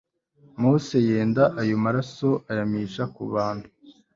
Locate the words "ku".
3.15-3.23